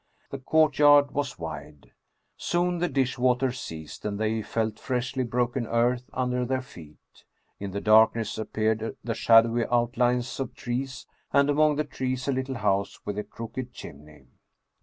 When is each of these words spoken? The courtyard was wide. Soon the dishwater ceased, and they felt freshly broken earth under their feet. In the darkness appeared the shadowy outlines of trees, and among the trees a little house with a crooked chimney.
The 0.31 0.39
courtyard 0.39 1.11
was 1.11 1.37
wide. 1.37 1.91
Soon 2.35 2.79
the 2.79 2.89
dishwater 2.89 3.51
ceased, 3.51 4.03
and 4.03 4.17
they 4.19 4.41
felt 4.41 4.79
freshly 4.79 5.23
broken 5.23 5.67
earth 5.67 6.09
under 6.11 6.43
their 6.43 6.63
feet. 6.63 6.97
In 7.59 7.69
the 7.69 7.81
darkness 7.81 8.39
appeared 8.39 8.97
the 9.03 9.13
shadowy 9.13 9.67
outlines 9.71 10.39
of 10.39 10.55
trees, 10.55 11.05
and 11.31 11.51
among 11.51 11.75
the 11.75 11.83
trees 11.83 12.27
a 12.27 12.31
little 12.31 12.55
house 12.55 13.05
with 13.05 13.19
a 13.19 13.23
crooked 13.23 13.73
chimney. 13.73 14.25